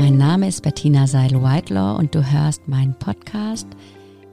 [0.00, 3.66] Mein Name ist Bettina Seil-Whitelaw und du hörst meinen Podcast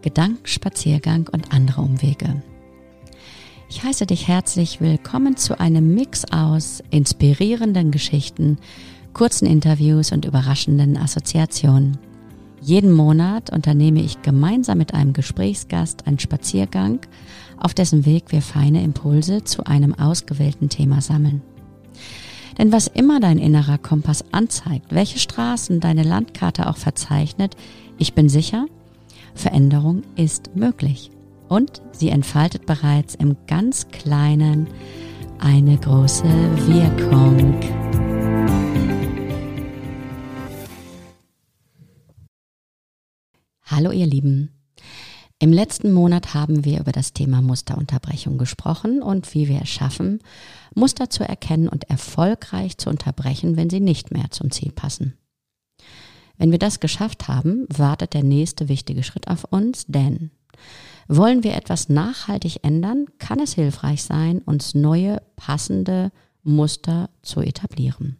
[0.02, 2.42] Gedankenspaziergang und andere Umwege.
[3.68, 8.60] Ich heiße dich herzlich willkommen zu einem Mix aus inspirierenden Geschichten,
[9.12, 11.98] kurzen Interviews und überraschenden Assoziationen.
[12.62, 17.02] Jeden Monat unternehme ich gemeinsam mit einem Gesprächsgast einen Spaziergang,
[17.58, 21.42] auf dessen Weg wir feine Impulse zu einem ausgewählten Thema sammeln.
[22.58, 27.56] Denn was immer dein innerer Kompass anzeigt, welche Straßen deine Landkarte auch verzeichnet,
[28.00, 28.66] ich bin sicher,
[29.36, 31.12] Veränderung ist möglich.
[31.48, 34.68] Und sie entfaltet bereits im ganz kleinen
[35.40, 37.60] eine große Wirkung.
[43.66, 44.50] Hallo ihr Lieben.
[45.40, 50.20] Im letzten Monat haben wir über das Thema Musterunterbrechung gesprochen und wie wir es schaffen,
[50.78, 55.18] Muster zu erkennen und erfolgreich zu unterbrechen, wenn sie nicht mehr zum Ziel passen.
[56.38, 60.30] Wenn wir das geschafft haben, wartet der nächste wichtige Schritt auf uns, denn
[61.08, 66.12] wollen wir etwas nachhaltig ändern, kann es hilfreich sein, uns neue, passende
[66.44, 68.18] Muster zu etablieren.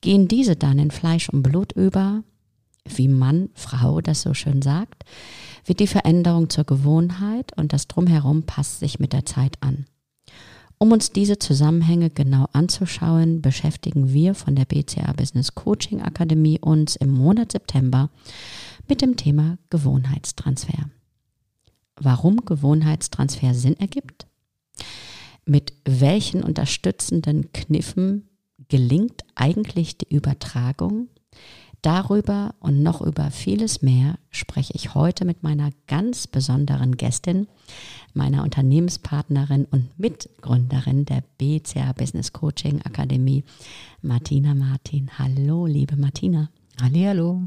[0.00, 2.24] Gehen diese dann in Fleisch und Blut über,
[2.84, 5.04] wie Mann, Frau das so schön sagt,
[5.64, 9.86] wird die Veränderung zur Gewohnheit und das Drumherum passt sich mit der Zeit an.
[10.84, 16.94] Um uns diese Zusammenhänge genau anzuschauen, beschäftigen wir von der BCA Business Coaching Akademie uns
[16.96, 18.10] im Monat September
[18.86, 20.90] mit dem Thema Gewohnheitstransfer.
[21.96, 24.26] Warum Gewohnheitstransfer Sinn ergibt?
[25.46, 28.28] Mit welchen unterstützenden Kniffen
[28.68, 31.08] gelingt eigentlich die Übertragung?
[31.84, 37.46] Darüber und noch über vieles mehr spreche ich heute mit meiner ganz besonderen Gästin,
[38.14, 43.44] meiner Unternehmenspartnerin und Mitgründerin der BCA Business Coaching Akademie,
[44.00, 45.10] Martina Martin.
[45.18, 46.48] Hallo, liebe Martina.
[46.80, 47.42] Hallo.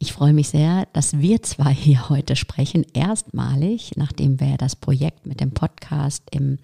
[0.00, 2.86] Ich freue mich sehr, dass wir zwei hier heute sprechen.
[2.92, 6.58] Erstmalig, nachdem wir das Projekt mit dem Podcast im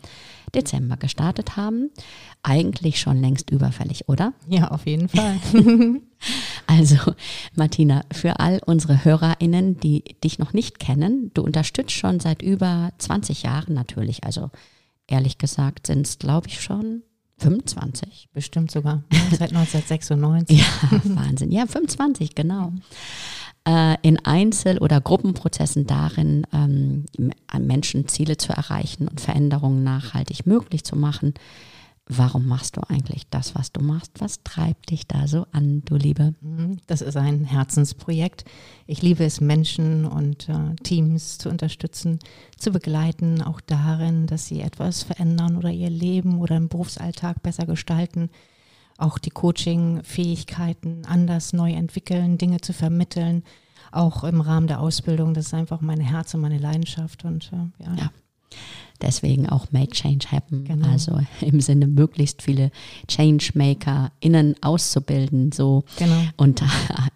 [0.54, 1.90] Dezember gestartet haben.
[2.44, 4.34] Eigentlich schon längst überfällig, oder?
[4.48, 5.40] Ja, auf jeden Fall.
[6.68, 6.96] also,
[7.56, 12.92] Martina, für all unsere HörerInnen, die dich noch nicht kennen, du unterstützt schon seit über
[12.98, 14.22] 20 Jahren natürlich.
[14.22, 14.50] Also,
[15.08, 17.02] ehrlich gesagt, sind es, glaube ich, schon
[17.44, 18.28] 25.
[18.32, 19.02] Bestimmt sogar.
[19.30, 20.58] Seit 1996.
[20.58, 20.66] ja,
[21.04, 21.52] Wahnsinn.
[21.52, 22.72] Ja, 25, genau.
[23.66, 27.04] Äh, in Einzel- oder Gruppenprozessen darin, ähm,
[27.58, 31.34] Menschen Ziele zu erreichen und Veränderungen nachhaltig möglich zu machen,
[32.06, 34.20] Warum machst du eigentlich das, was du machst?
[34.20, 36.34] Was treibt dich da so an, du Liebe?
[36.42, 38.44] Mhm, das ist ein Herzensprojekt.
[38.86, 42.18] Ich liebe es, Menschen und äh, Teams zu unterstützen,
[42.58, 47.64] zu begleiten, auch darin, dass sie etwas verändern oder ihr Leben oder im Berufsalltag besser
[47.64, 48.28] gestalten.
[48.98, 53.44] Auch die Coaching-Fähigkeiten anders neu entwickeln, Dinge zu vermitteln,
[53.92, 55.32] auch im Rahmen der Ausbildung.
[55.32, 57.24] Das ist einfach mein Herz und meine Leidenschaft.
[57.24, 57.94] Und äh, ja.
[57.94, 58.10] ja.
[59.04, 60.64] Deswegen auch Make Change Happen.
[60.64, 60.88] Genau.
[60.88, 62.70] Also im Sinne, möglichst viele
[63.06, 66.22] Changemaker*innen auszubilden so genau.
[66.38, 66.62] und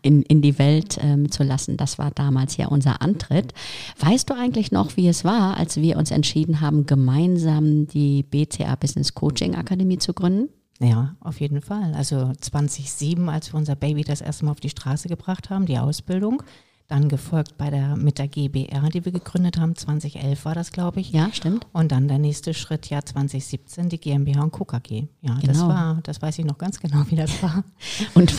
[0.02, 1.78] in, in die Welt ähm, zu lassen.
[1.78, 3.54] Das war damals ja unser Antritt.
[3.98, 8.76] Weißt du eigentlich noch, wie es war, als wir uns entschieden haben, gemeinsam die BCA
[8.76, 10.50] Business Coaching Akademie zu gründen?
[10.80, 11.94] Ja, auf jeden Fall.
[11.94, 15.78] Also 2007, als wir unser Baby das erste Mal auf die Straße gebracht haben, die
[15.78, 16.42] Ausbildung,
[16.88, 19.76] dann gefolgt bei der, mit der GBR, die wir gegründet haben.
[19.76, 21.12] 2011 war das, glaube ich.
[21.12, 21.66] Ja, stimmt.
[21.72, 25.06] Und dann der nächste Schritt, ja, 2017, die GmbH und KKG.
[25.20, 25.46] Ja, genau.
[25.46, 27.62] das war, das weiß ich noch ganz genau, wie das war.
[28.14, 28.34] und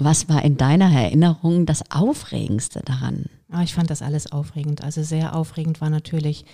[0.00, 3.26] was war in deiner Erinnerung das Aufregendste daran?
[3.50, 4.82] Ah, ich fand das alles aufregend.
[4.82, 6.44] Also sehr aufregend war natürlich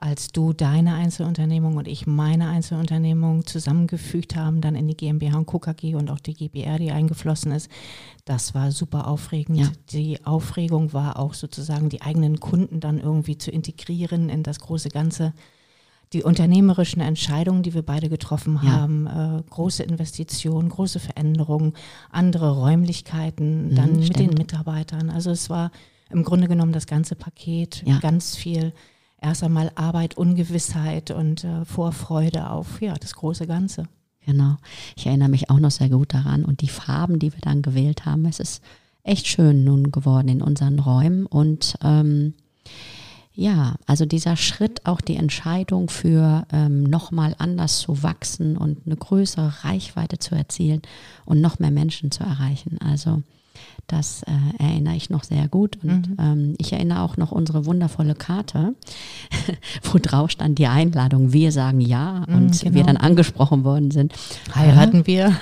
[0.00, 5.46] als du deine Einzelunternehmung und ich meine Einzelunternehmung zusammengefügt haben, dann in die GmbH und
[5.46, 7.68] KKG und auch die GBR, die eingeflossen ist.
[8.24, 9.58] Das war super aufregend.
[9.58, 9.72] Ja.
[9.90, 14.88] Die Aufregung war auch sozusagen die eigenen Kunden dann irgendwie zu integrieren in das große
[14.88, 15.34] Ganze.
[16.12, 18.70] Die unternehmerischen Entscheidungen, die wir beide getroffen ja.
[18.70, 21.72] haben, äh, große Investitionen, große Veränderungen,
[22.10, 25.10] andere Räumlichkeiten, mhm, dann mhm, mit den Mitarbeitern.
[25.10, 25.72] Also es war
[26.08, 27.98] im Grunde genommen das ganze Paket, ja.
[27.98, 28.72] ganz viel
[29.20, 33.88] erst einmal Arbeit, Ungewissheit und äh, Vorfreude auf ja, das große Ganze.
[34.24, 34.56] Genau.
[34.96, 36.44] Ich erinnere mich auch noch sehr gut daran.
[36.44, 38.62] Und die Farben, die wir dann gewählt haben, es ist
[39.02, 41.24] echt schön nun geworden in unseren Räumen.
[41.24, 42.34] Und ähm,
[43.32, 48.96] ja, also dieser Schritt, auch die Entscheidung für ähm, nochmal anders zu wachsen und eine
[48.96, 50.82] größere Reichweite zu erzielen
[51.24, 52.78] und noch mehr Menschen zu erreichen.
[52.80, 53.22] Also
[53.88, 55.78] Das äh, erinnere ich noch sehr gut.
[55.82, 56.16] Und mhm.
[56.18, 58.74] ähm, ich erinnere auch noch unsere wundervolle Karte,
[59.82, 61.32] wo drauf stand die Einladung.
[61.32, 62.74] Wir sagen ja mhm, und genau.
[62.74, 64.12] wir dann angesprochen worden sind.
[64.54, 65.34] Heiraten wir?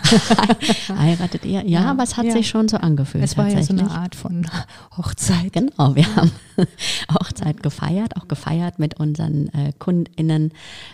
[0.88, 1.62] Heiratet ihr?
[1.62, 2.32] Ja, ja, aber es hat ja.
[2.32, 3.24] sich schon so angefühlt.
[3.24, 4.46] Es war ja so eine Art von
[4.96, 5.52] Hochzeit.
[5.52, 6.30] Genau, wir haben
[7.12, 10.52] Hochzeit gefeiert, auch gefeiert mit unseren äh, KundInnen.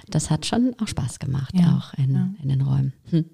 [0.09, 1.77] Das hat schon auch Spaß gemacht, ja.
[1.77, 2.95] auch in, in den Räumen.
[3.11, 3.27] Hm.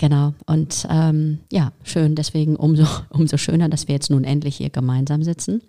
[0.00, 0.32] Genau.
[0.46, 2.14] Und ähm, ja, schön.
[2.14, 5.60] Deswegen umso, umso schöner, dass wir jetzt nun endlich hier gemeinsam sitzen.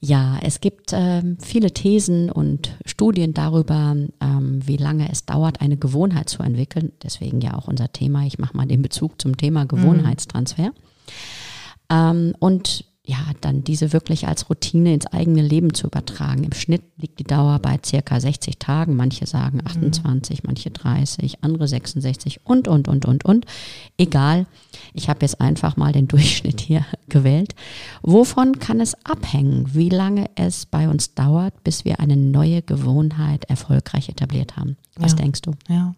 [0.00, 5.76] Ja, es gibt ähm, viele Thesen und Studien darüber, ähm, wie lange es dauert, eine
[5.76, 6.90] Gewohnheit zu entwickeln.
[7.02, 8.26] Deswegen ja auch unser Thema.
[8.26, 9.68] Ich mache mal den Bezug zum Thema mhm.
[9.68, 10.72] Gewohnheitstransfer.
[11.90, 12.34] Mhm.
[12.40, 16.44] Und ja, dann diese wirklich als Routine ins eigene Leben zu übertragen.
[16.44, 18.96] Im Schnitt liegt die Dauer bei circa 60 Tagen.
[18.96, 20.46] Manche sagen 28, mhm.
[20.46, 23.46] manche 30, andere 66 und, und, und, und, und.
[23.96, 24.44] Egal.
[24.92, 27.54] Ich habe jetzt einfach mal den Durchschnitt hier gewählt.
[28.02, 33.46] Wovon kann es abhängen, wie lange es bei uns dauert, bis wir eine neue Gewohnheit
[33.46, 34.76] erfolgreich etabliert haben?
[34.96, 35.16] Was ja.
[35.16, 35.52] denkst du?
[35.70, 35.94] Ja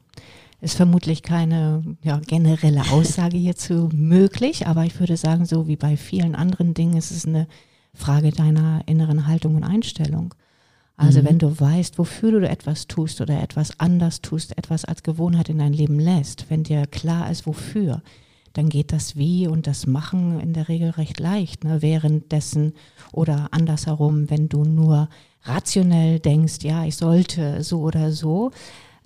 [0.60, 5.96] ist vermutlich keine ja, generelle Aussage hierzu möglich, aber ich würde sagen, so wie bei
[5.96, 7.46] vielen anderen Dingen ist es eine
[7.94, 10.34] Frage deiner inneren Haltung und Einstellung.
[10.96, 11.24] Also mhm.
[11.24, 15.58] wenn du weißt, wofür du etwas tust oder etwas anders tust, etwas als Gewohnheit in
[15.58, 18.02] dein Leben lässt, wenn dir klar ist, wofür,
[18.52, 21.64] dann geht das Wie und das Machen in der Regel recht leicht.
[21.64, 21.82] Ne?
[21.82, 22.74] Währenddessen
[23.12, 25.08] oder andersherum, wenn du nur
[25.44, 28.50] rationell denkst, ja, ich sollte so oder so,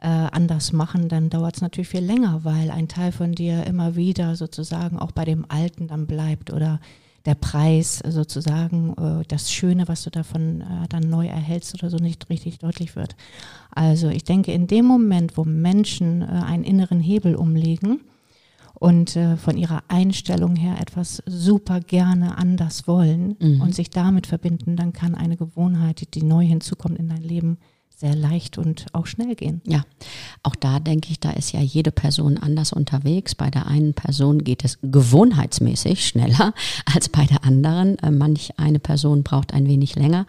[0.05, 3.97] äh, anders machen, dann dauert es natürlich viel länger, weil ein Teil von dir immer
[3.97, 6.79] wieder sozusagen auch bei dem Alten dann bleibt oder
[7.25, 11.97] der Preis sozusagen, äh, das Schöne, was du davon äh, dann neu erhältst oder so
[11.97, 13.17] nicht richtig deutlich wird.
[13.71, 18.01] Also ich denke, in dem Moment, wo Menschen äh, einen inneren Hebel umlegen,
[18.75, 23.61] und äh, von ihrer Einstellung her etwas super gerne anders wollen mhm.
[23.61, 27.59] und sich damit verbinden, dann kann eine Gewohnheit, die neu hinzukommt in dein Leben,
[27.97, 29.63] sehr leicht und auch schnell gehen.
[29.67, 29.85] Ja,
[30.43, 33.35] auch da denke ich, da ist ja jede Person anders unterwegs.
[33.35, 36.55] Bei der einen Person geht es gewohnheitsmäßig schneller
[36.95, 37.99] als bei der anderen.
[38.01, 40.27] Äh, manch eine Person braucht ein wenig länger.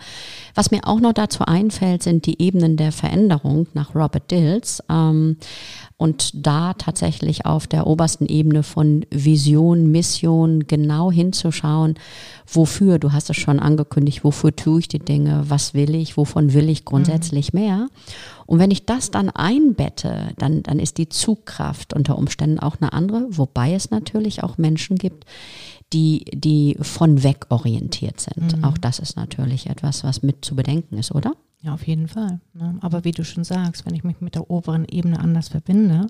[0.53, 4.83] Was mir auch noch dazu einfällt, sind die Ebenen der Veränderung nach Robert Dills.
[4.89, 5.37] Ähm,
[5.97, 11.95] und da tatsächlich auf der obersten Ebene von Vision, Mission genau hinzuschauen,
[12.51, 16.53] wofür, du hast es schon angekündigt, wofür tue ich die Dinge, was will ich, wovon
[16.53, 17.59] will ich grundsätzlich mhm.
[17.59, 17.87] mehr.
[18.45, 22.91] Und wenn ich das dann einbette, dann, dann ist die Zugkraft unter Umständen auch eine
[22.91, 25.25] andere, wobei es natürlich auch Menschen gibt,
[25.93, 28.57] die, die von weg orientiert sind.
[28.57, 28.63] Mhm.
[28.65, 31.31] Auch das ist natürlich etwas, was mit zu bedenken ist, oder?
[31.65, 32.39] Ja, auf jeden Fall.
[32.53, 32.77] Ne?
[32.81, 36.07] Aber wie du schon sagst, wenn ich mich mit der oberen Ebene anders verbinde,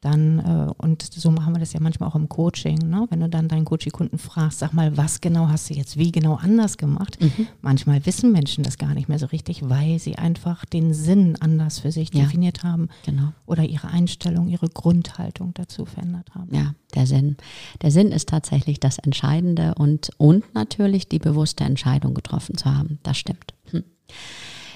[0.00, 3.06] dann, äh, und so machen wir das ja manchmal auch im Coaching, ne?
[3.10, 6.36] wenn du dann deinen Coaching-Kunden fragst, sag mal, was genau hast du jetzt wie genau
[6.36, 7.18] anders gemacht?
[7.20, 7.46] Mhm.
[7.60, 11.80] Manchmal wissen Menschen das gar nicht mehr so richtig, weil sie einfach den Sinn anders
[11.80, 12.22] für sich ja.
[12.22, 13.34] definiert haben genau.
[13.44, 16.54] oder ihre Einstellung, ihre Grundhaltung dazu verändert haben.
[16.54, 17.36] Ja, der Sinn.
[17.82, 22.98] Der Sinn ist tatsächlich das Entscheidende und, und natürlich die bewusste Entscheidung getroffen zu haben.
[23.02, 23.52] Das stimmt.
[23.70, 23.84] Hm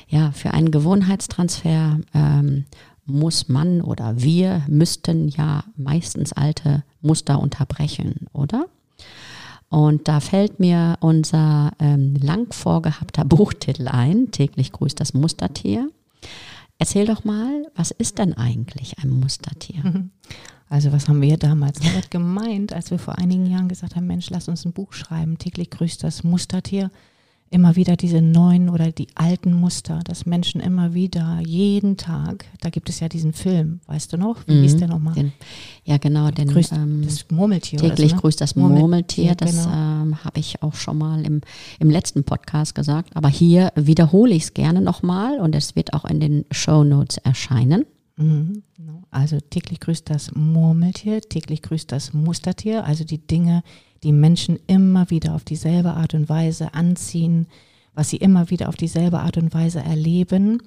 [0.09, 2.65] ja, für einen Gewohnheitstransfer ähm,
[3.07, 8.67] muss man oder wir müssten ja meistens alte Muster unterbrechen, oder?
[9.69, 15.91] Und da fällt mir unser ähm, lang vorgehabter Buchtitel ein, täglich grüßt das Mustertier.
[16.79, 19.83] Erzähl doch mal, was ist denn eigentlich ein Mustertier?
[20.69, 24.31] Also was haben wir damals damit gemeint, als wir vor einigen Jahren gesagt haben, Mensch,
[24.31, 26.91] lass uns ein Buch schreiben, täglich grüßt das Mustertier
[27.51, 32.71] immer wieder diese neuen oder die alten Muster, dass Menschen immer wieder jeden Tag, da
[32.71, 34.47] gibt es ja diesen Film, weißt du noch?
[34.47, 34.63] Wie mhm.
[34.63, 35.15] hieß der nochmal?
[35.15, 35.33] Den,
[35.85, 37.79] ja, genau, den grüßt, ähm, das Murmeltier.
[37.79, 38.23] Täglich so, ne?
[38.23, 39.75] grüßt das Murmeltier, das genau.
[39.75, 41.43] ähm, habe ich auch schon mal im,
[41.79, 46.05] im letzten Podcast gesagt, aber hier wiederhole ich es gerne nochmal und es wird auch
[46.05, 47.85] in den Show Notes erscheinen.
[48.17, 49.03] Mhm, genau.
[49.11, 53.63] Also täglich grüßt das Murmeltier, täglich grüßt das Mustertier, also die Dinge,
[53.94, 57.47] die Menschen immer wieder auf dieselbe Art und Weise anziehen,
[57.95, 60.63] was sie immer wieder auf dieselbe Art und Weise erleben.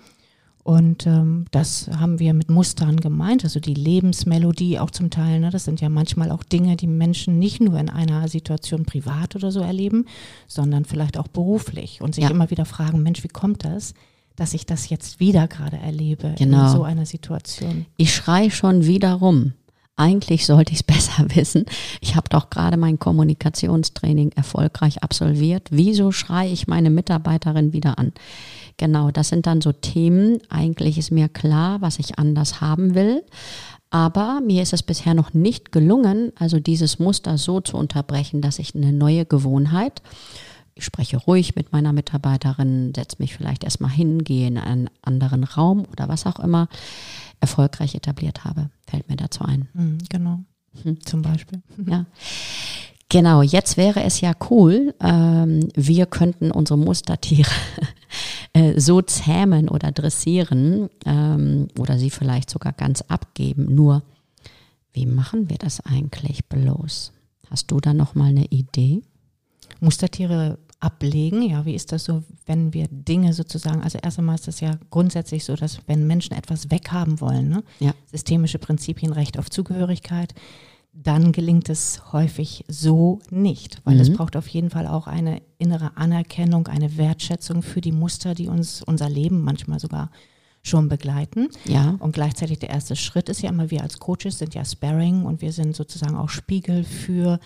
[0.64, 5.40] Und ähm, das haben wir mit Mustern gemeint, also die Lebensmelodie auch zum Teil.
[5.40, 5.50] Ne?
[5.50, 9.50] Das sind ja manchmal auch Dinge, die Menschen nicht nur in einer Situation privat oder
[9.50, 10.06] so erleben,
[10.46, 12.30] sondern vielleicht auch beruflich und sich ja.
[12.32, 13.94] immer wieder fragen, Mensch, wie kommt das?
[14.38, 16.66] dass ich das jetzt wieder gerade erlebe genau.
[16.66, 17.86] in so einer Situation.
[17.98, 19.54] Ich schrei schon wieder rum.
[19.98, 21.66] Eigentlich sollte ich es besser wissen.
[22.00, 25.68] Ich habe doch gerade mein Kommunikationstraining erfolgreich absolviert.
[25.72, 28.14] Wieso schreie ich meine Mitarbeiterin wieder an?
[28.78, 30.38] Genau, das sind dann so Themen.
[30.50, 33.24] Eigentlich ist mir klar, was ich anders haben will.
[33.90, 38.60] Aber mir ist es bisher noch nicht gelungen, also dieses Muster so zu unterbrechen, dass
[38.60, 40.02] ich eine neue Gewohnheit,
[40.78, 45.44] ich spreche ruhig mit meiner Mitarbeiterin, setze mich vielleicht erstmal hin, gehe in einen anderen
[45.44, 46.68] Raum oder was auch immer,
[47.40, 49.68] erfolgreich etabliert habe, fällt mir dazu ein.
[49.74, 50.40] Mhm, genau.
[50.84, 51.04] Hm.
[51.04, 51.62] Zum Beispiel.
[51.86, 52.06] Ja.
[53.10, 57.50] Genau, jetzt wäre es ja cool, ähm, wir könnten unsere Mustertiere
[58.54, 63.74] äh, so zähmen oder dressieren ähm, oder sie vielleicht sogar ganz abgeben.
[63.74, 64.04] Nur,
[64.92, 67.14] wie machen wir das eigentlich bloß?
[67.50, 69.02] Hast du da noch mal eine Idee?
[69.80, 74.48] Mustertiere ablegen, ja, wie ist das so, wenn wir Dinge sozusagen, also erst einmal ist
[74.48, 77.64] das ja grundsätzlich so, dass wenn Menschen etwas weghaben wollen, ne?
[77.80, 77.94] Ja.
[78.12, 80.36] systemische Prinzipien, Recht auf Zugehörigkeit,
[80.94, 84.02] dann gelingt es häufig so nicht, weil mhm.
[84.02, 88.48] es braucht auf jeden Fall auch eine innere Anerkennung, eine Wertschätzung für die Muster, die
[88.48, 90.10] uns unser Leben manchmal sogar
[90.64, 91.50] schon begleiten.
[91.66, 91.96] Ja.
[92.00, 95.42] Und gleichzeitig der erste Schritt ist ja immer, wir als Coaches sind ja Sparring und
[95.42, 97.40] wir sind sozusagen auch Spiegel für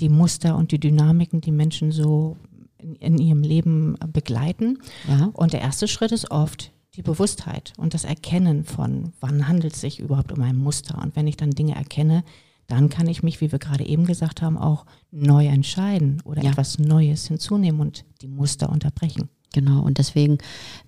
[0.00, 2.36] die Muster und die Dynamiken, die Menschen so
[2.78, 4.78] in, in ihrem Leben begleiten.
[5.08, 5.30] Ja.
[5.32, 9.80] Und der erste Schritt ist oft die Bewusstheit und das Erkennen von, wann handelt es
[9.80, 11.00] sich überhaupt um ein Muster.
[11.00, 12.24] Und wenn ich dann Dinge erkenne,
[12.66, 16.50] dann kann ich mich, wie wir gerade eben gesagt haben, auch neu entscheiden oder ja.
[16.50, 19.28] etwas Neues hinzunehmen und die Muster unterbrechen.
[19.54, 20.38] Genau, und deswegen,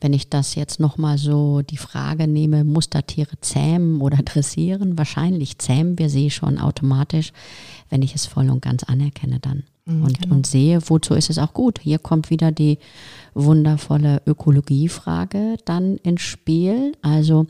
[0.01, 5.99] wenn ich das jetzt nochmal so die Frage nehme, Mustertiere zähmen oder dressieren, wahrscheinlich zähmen
[5.99, 7.33] wir sie schon automatisch,
[7.89, 9.65] wenn ich es voll und ganz anerkenne dann.
[9.91, 10.35] Mhm, und, genau.
[10.35, 11.79] und sehe, wozu ist es auch gut.
[11.81, 12.79] Hier kommt wieder die
[13.35, 16.93] wundervolle Ökologiefrage dann ins Spiel.
[17.03, 17.47] Also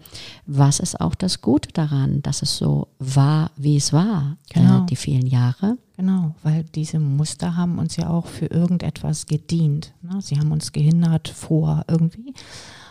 [0.46, 4.82] was ist auch das Gute daran, dass es so war, wie es war, äh, genau.
[4.82, 5.76] äh, die vielen Jahre?
[5.96, 9.92] Genau, weil diese Muster haben uns ja auch für irgendetwas gedient.
[10.02, 10.20] Ne?
[10.20, 12.32] Sie haben uns gehindert vor irgendwie.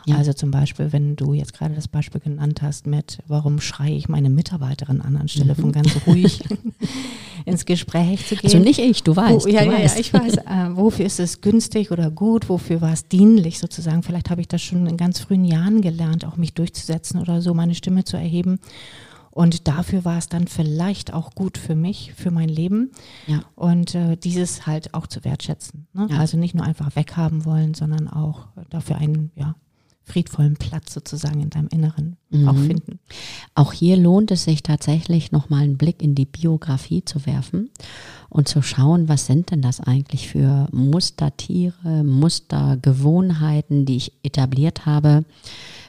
[0.06, 0.18] Ja.
[0.18, 4.10] Also zum Beispiel, wenn du jetzt gerade das Beispiel genannt hast mit, warum schreie ich
[4.10, 5.62] meine Mitarbeiterin an, anstelle mhm.
[5.62, 6.44] von ganz ruhig
[7.50, 8.46] ins Gespräch zu gehen.
[8.46, 9.46] Also nicht ich, du weißt.
[9.46, 9.96] Wo, ja, du ja, weißt.
[9.96, 10.38] ja, ich weiß.
[10.50, 12.50] Äh, wofür ist es günstig oder gut?
[12.50, 14.04] Wofür war es dienlich sozusagen?
[14.04, 17.54] Vielleicht habe ich das schon in ganz frühen Jahren gelernt, auch mich durchzusetzen oder so,
[17.54, 18.60] meine Stimme zu erheben.
[19.32, 22.92] Und dafür war es dann vielleicht auch gut für mich, für mein Leben.
[23.28, 23.42] Ja.
[23.56, 25.88] Und äh, dieses halt auch zu wertschätzen.
[25.94, 26.08] Ne?
[26.10, 26.18] Ja.
[26.18, 29.56] Also nicht nur einfach weghaben wollen, sondern auch dafür einen, ja,
[30.10, 32.48] friedvollen Platz sozusagen in deinem Inneren mhm.
[32.50, 33.00] auch finden.
[33.56, 37.70] Auch hier lohnt es sich tatsächlich nochmal einen Blick in die Biografie zu werfen
[38.30, 45.24] und zu schauen, was sind denn das eigentlich für Mustertiere, Mustergewohnheiten, die ich etabliert habe,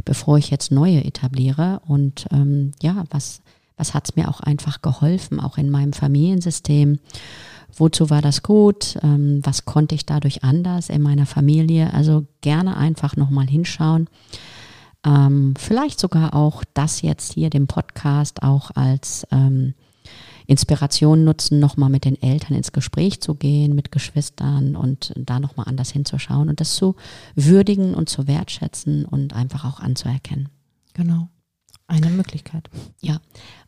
[0.05, 1.81] bevor ich jetzt neue etabliere.
[1.87, 3.41] Und ähm, ja, was,
[3.77, 6.99] was hat es mir auch einfach geholfen, auch in meinem Familiensystem
[7.77, 11.93] wozu war das gut, ähm, was konnte ich dadurch anders in meiner Familie.
[11.95, 14.09] Also gerne einfach nochmal hinschauen.
[15.05, 19.75] Ähm, vielleicht sogar auch das jetzt hier, den Podcast, auch als ähm,
[20.47, 25.67] Inspiration nutzen, nochmal mit den Eltern ins Gespräch zu gehen, mit Geschwistern und da nochmal
[25.69, 26.97] anders hinzuschauen und das zu
[27.37, 30.49] würdigen und zu wertschätzen und einfach auch anzuerkennen.
[30.93, 31.29] Genau.
[31.87, 32.69] Eine Möglichkeit.
[33.01, 33.21] Ja.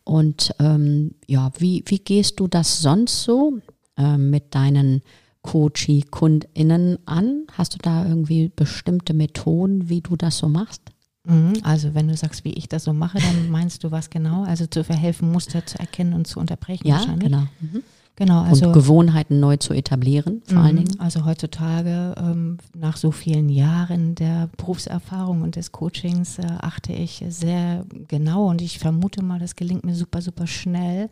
[0.03, 3.59] Und ähm, ja, wie, wie gehst du das sonst so?
[3.97, 5.01] Äh, mit deinen
[5.41, 7.43] Coachie-KundInnen an?
[7.51, 10.81] Hast du da irgendwie bestimmte Methoden, wie du das so machst?
[11.25, 14.43] Mhm, also wenn du sagst, wie ich das so mache, dann meinst du was genau?
[14.43, 17.43] Also zu verhelfen, Muster zu erkennen und zu unterbrechen ja, genau.
[17.59, 17.83] Mhm.
[18.15, 20.99] Genau, also und Gewohnheiten neu zu etablieren, vor allen mhm, Dingen.
[20.99, 27.23] Also heutzutage, ähm, nach so vielen Jahren der Berufserfahrung und des Coachings, äh, achte ich
[27.29, 31.09] sehr genau und ich vermute mal, das gelingt mir super, super schnell,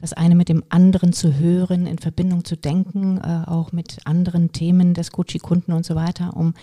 [0.00, 4.52] das eine mit dem anderen zu hören, in Verbindung zu denken, äh, auch mit anderen
[4.52, 6.54] Themen des Coachie-Kunden und so weiter, um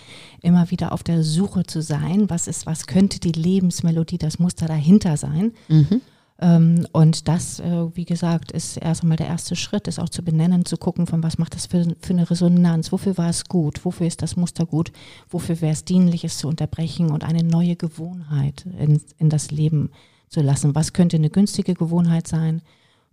[0.42, 4.66] immer wieder auf der Suche zu sein, was ist, was könnte die Lebensmelodie, das Muster
[4.66, 5.52] dahinter sein.
[5.68, 6.00] Mhm.
[6.38, 10.22] Ähm, und das, äh, wie gesagt, ist erst einmal der erste Schritt, ist auch zu
[10.22, 13.84] benennen, zu gucken, von was macht das für, für eine Resonanz, wofür war es gut,
[13.84, 14.92] wofür ist das Muster gut,
[15.30, 19.90] wofür wäre es dienlich, es zu unterbrechen und eine neue Gewohnheit in, in das Leben
[20.28, 20.74] zu lassen.
[20.74, 22.60] Was könnte eine günstige Gewohnheit sein?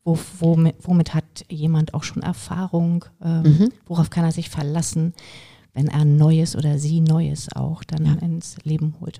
[0.05, 3.05] Wo, womit, womit, hat jemand auch schon Erfahrung?
[3.23, 3.69] Ähm, mhm.
[3.85, 5.13] Worauf kann er sich verlassen?
[5.73, 8.13] Wenn er Neues oder sie Neues auch dann ja.
[8.13, 9.19] ins Leben holt.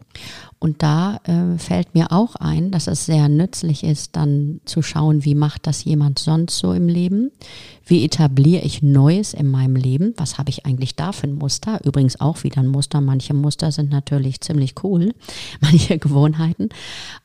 [0.60, 5.26] Und da äh, fällt mir auch ein, dass es sehr nützlich ist, dann zu schauen,
[5.26, 7.32] wie macht das jemand sonst so im Leben?
[7.86, 10.14] Wie etabliere ich Neues in meinem Leben?
[10.18, 11.84] Was habe ich eigentlich da für ein Muster?
[11.84, 13.02] Übrigens auch wieder ein Muster.
[13.02, 15.14] Manche Muster sind natürlich ziemlich cool,
[15.62, 16.70] manche Gewohnheiten.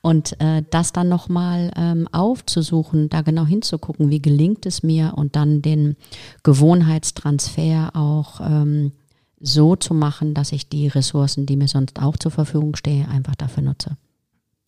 [0.01, 5.37] Und äh, das dann nochmal ähm, aufzusuchen, da genau hinzugucken, wie gelingt es mir und
[5.37, 5.97] dann den
[6.43, 8.93] Gewohnheitstransfer auch ähm,
[9.40, 13.35] so zu machen, dass ich die Ressourcen, die mir sonst auch zur Verfügung stehen, einfach
[13.35, 13.97] dafür nutze.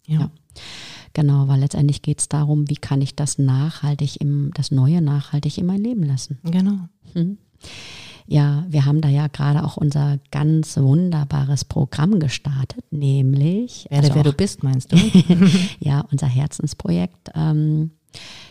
[0.06, 0.20] Ja.
[0.20, 0.30] ja.
[1.12, 5.58] Genau, weil letztendlich geht es darum, wie kann ich das nachhaltig im, das Neue nachhaltig
[5.58, 6.38] in mein Leben lassen.
[6.44, 6.88] Genau.
[7.14, 7.38] Hm.
[8.26, 13.88] Ja, wir haben da ja gerade auch unser ganz wunderbares Programm gestartet, nämlich.
[13.90, 14.96] Werde, also wer du bist, meinst du?
[15.80, 17.30] ja, unser Herzensprojekt.
[17.34, 17.90] Ähm,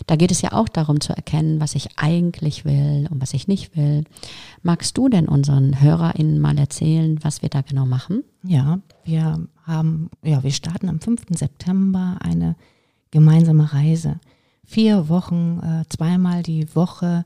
[0.08, 3.48] da geht es ja auch darum zu erkennen, was ich eigentlich will und was ich
[3.48, 4.04] nicht will.
[4.63, 8.24] Magst du denn unseren HörerInnen mal erzählen, was wir da genau machen?
[8.44, 11.24] Ja, wir haben, ja, wir starten am 5.
[11.38, 12.56] September eine
[13.12, 14.20] gemeinsame Reise.
[14.66, 17.25] Vier Wochen, äh, zweimal die Woche,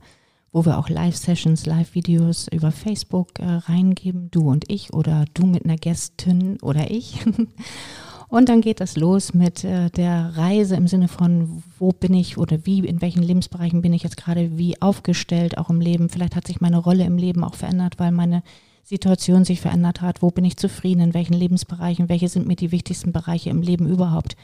[0.51, 5.65] wo wir auch Live-Sessions, Live-Videos über Facebook äh, reingeben, du und ich oder du mit
[5.65, 7.19] einer Gästin oder ich.
[8.33, 12.39] Und dann geht das los mit äh, der Reise im Sinne von, wo bin ich
[12.39, 16.09] oder wie, in welchen Lebensbereichen bin ich jetzt gerade wie aufgestellt, auch im Leben.
[16.09, 18.41] Vielleicht hat sich meine Rolle im Leben auch verändert, weil meine
[18.83, 20.23] Situation sich verändert hat.
[20.23, 23.85] Wo bin ich zufrieden, in welchen Lebensbereichen, welche sind mir die wichtigsten Bereiche im Leben
[23.85, 24.35] überhaupt.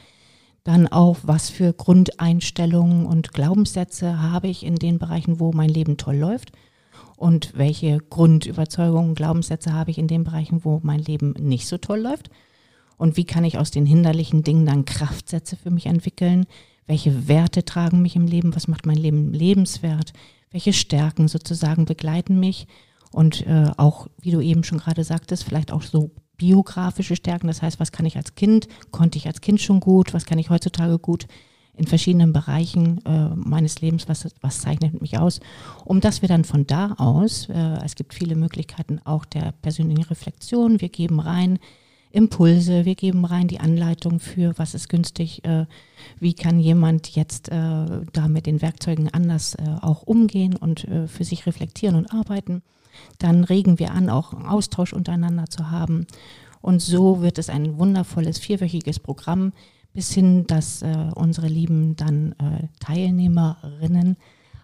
[0.63, 5.98] Dann auch, was für Grundeinstellungen und Glaubenssätze habe ich in den Bereichen, wo mein Leben
[5.98, 6.51] toll läuft.
[7.17, 12.01] Und welche Grundüberzeugungen, Glaubenssätze habe ich in den Bereichen, wo mein Leben nicht so toll
[12.01, 12.29] läuft
[12.99, 16.45] und wie kann ich aus den hinderlichen Dingen dann Kraftsätze für mich entwickeln?
[16.85, 18.53] Welche Werte tragen mich im Leben?
[18.55, 20.11] Was macht mein Leben lebenswert?
[20.51, 22.67] Welche Stärken sozusagen begleiten mich?
[23.11, 27.47] Und äh, auch, wie du eben schon gerade sagtest, vielleicht auch so biografische Stärken.
[27.47, 30.37] Das heißt, was kann ich als Kind, konnte ich als Kind schon gut, was kann
[30.37, 31.25] ich heutzutage gut
[31.77, 35.39] in verschiedenen Bereichen äh, meines Lebens, was, was zeichnet mich aus,
[35.85, 40.03] um dass wir dann von da aus, äh, es gibt viele Möglichkeiten auch der persönlichen
[40.03, 41.59] Reflexion, wir geben rein,
[42.11, 45.65] Impulse, wir geben rein die Anleitung für, was ist günstig, äh,
[46.19, 47.51] wie kann jemand jetzt äh,
[48.13, 52.63] da mit den Werkzeugen anders äh, auch umgehen und äh, für sich reflektieren und arbeiten.
[53.19, 56.07] Dann regen wir an, auch einen Austausch untereinander zu haben.
[56.61, 59.53] Und so wird es ein wundervolles vierwöchiges Programm,
[59.93, 64.17] bis hin, dass äh, unsere lieben dann äh, Teilnehmerinnen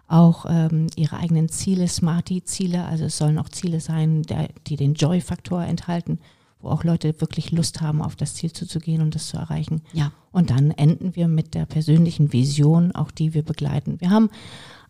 [0.08, 4.94] auch ähm, ihre eigenen Ziele, Smarty-Ziele, also es sollen auch Ziele sein, der, die den
[4.94, 6.18] Joy-Faktor enthalten
[6.60, 9.82] wo auch Leute wirklich Lust haben, auf das Ziel zuzugehen und das zu erreichen.
[9.92, 10.12] Ja.
[10.32, 14.00] Und dann enden wir mit der persönlichen Vision, auch die wir begleiten.
[14.00, 14.30] Wir haben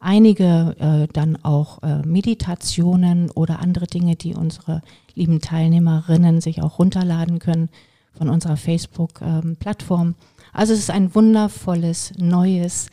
[0.01, 4.83] einige äh, dann auch äh, Meditationen oder andere Dinge, die unsere
[5.15, 7.69] lieben Teilnehmerinnen sich auch runterladen können
[8.13, 10.09] von unserer Facebook-Plattform.
[10.09, 10.15] Ähm,
[10.53, 12.89] also es ist ein wundervolles, neues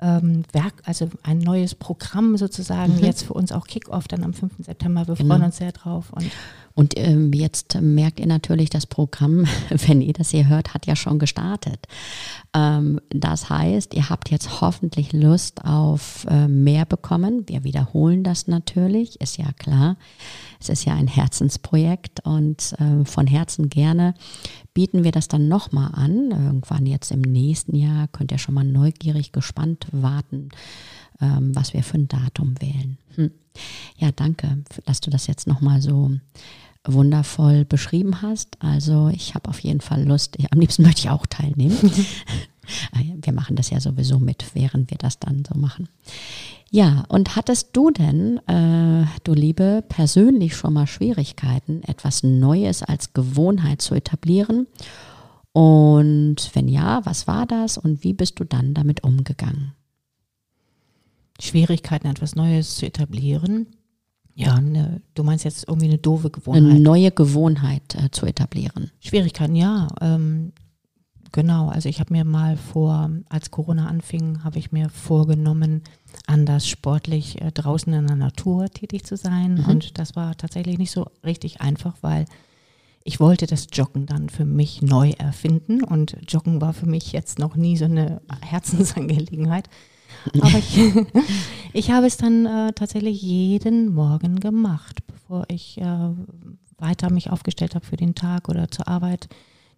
[0.00, 3.04] ähm, Werk, also ein neues Programm sozusagen, mhm.
[3.04, 4.54] jetzt für uns auch Kickoff dann am 5.
[4.58, 5.06] September.
[5.06, 5.34] Wir genau.
[5.34, 6.12] freuen uns sehr drauf.
[6.12, 6.30] Und
[6.76, 10.96] und ähm, jetzt merkt ihr natürlich, das Programm, wenn ihr das hier hört, hat ja
[10.96, 11.86] schon gestartet.
[12.52, 17.44] Ähm, das heißt, ihr habt jetzt hoffentlich Lust auf äh, mehr bekommen.
[17.46, 19.96] Wir wiederholen das natürlich, ist ja klar.
[20.60, 24.14] Es ist ja ein Herzensprojekt und äh, von Herzen gerne
[24.72, 26.32] bieten wir das dann nochmal an.
[26.32, 30.48] Irgendwann jetzt im nächsten Jahr könnt ihr schon mal neugierig gespannt warten,
[31.20, 32.98] ähm, was wir für ein Datum wählen.
[33.14, 33.30] Hm.
[33.98, 36.10] Ja, danke, dass du das jetzt nochmal so
[36.86, 38.56] wundervoll beschrieben hast.
[38.60, 40.36] Also ich habe auf jeden Fall Lust.
[40.38, 41.76] Ich, am liebsten möchte ich auch teilnehmen.
[42.92, 45.88] Ah wir machen das ja sowieso mit, während wir das dann so machen.
[46.70, 53.12] Ja, und hattest du denn, äh, du Liebe, persönlich schon mal Schwierigkeiten, etwas Neues als
[53.12, 54.66] Gewohnheit zu etablieren?
[55.52, 59.72] Und wenn ja, was war das und wie bist du dann damit umgegangen?
[61.40, 63.68] Schwierigkeiten, etwas Neues zu etablieren?
[64.34, 66.64] Ja, ne, du meinst jetzt irgendwie eine doofe Gewohnheit.
[66.64, 68.90] Eine neue Gewohnheit äh, zu etablieren.
[68.98, 69.88] Schwierigkeiten, ja.
[70.00, 70.52] Ähm,
[71.30, 75.82] genau, also ich habe mir mal vor, als Corona anfing, habe ich mir vorgenommen,
[76.26, 79.54] anders sportlich äh, draußen in der Natur tätig zu sein.
[79.54, 79.66] Mhm.
[79.66, 82.24] Und das war tatsächlich nicht so richtig einfach, weil
[83.04, 85.84] ich wollte das Joggen dann für mich neu erfinden.
[85.84, 89.68] Und Joggen war für mich jetzt noch nie so eine Herzensangelegenheit.
[90.40, 90.78] Aber ich,
[91.72, 96.10] ich habe es dann äh, tatsächlich jeden Morgen gemacht, bevor ich äh,
[96.78, 99.28] weiter mich aufgestellt habe für den Tag oder zur Arbeit